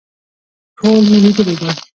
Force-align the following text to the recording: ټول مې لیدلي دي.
ټول 0.77 0.99
مې 1.09 1.17
لیدلي 1.23 1.55
دي. 1.59 1.69